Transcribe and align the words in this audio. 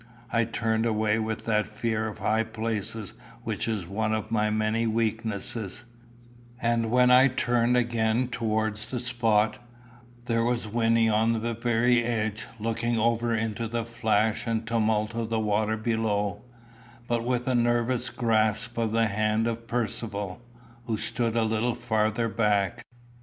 I 0.33 0.45
turned 0.45 0.87
away 0.87 1.19
with 1.19 1.45
that 1.45 1.67
fear 1.67 2.07
of 2.07 2.17
high 2.17 2.43
places 2.43 3.13
which 3.43 3.67
is 3.67 3.85
one 3.85 4.15
of 4.15 4.31
my 4.31 4.49
many 4.49 4.87
weaknesses; 4.87 5.85
and 6.59 6.89
when 6.89 7.11
I 7.11 7.27
turned 7.27 7.77
again 7.77 8.27
towards 8.27 8.87
the 8.87 8.99
spot, 8.99 9.59
there 10.25 10.43
was 10.43 10.67
Wynnie 10.67 11.07
on 11.07 11.39
the 11.39 11.53
very 11.53 12.03
edge, 12.03 12.47
looking 12.59 12.97
over 12.97 13.35
into 13.35 13.67
the 13.67 13.85
flash 13.85 14.47
and 14.47 14.65
tumult 14.65 15.13
of 15.13 15.29
the 15.29 15.39
water 15.39 15.77
below, 15.77 16.41
but 17.07 17.23
with 17.23 17.47
a 17.47 17.53
nervous 17.53 18.09
grasp 18.09 18.79
of 18.79 18.93
the 18.93 19.05
hand 19.05 19.45
of 19.45 19.67
Percivale, 19.67 20.41
who 20.85 20.97
stood 20.97 21.35
a 21.35 21.43
little 21.43 21.75
farther 21.75 22.27
back. 22.27 22.83